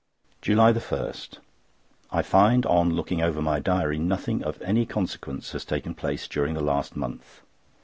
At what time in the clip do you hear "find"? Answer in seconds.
2.23-2.65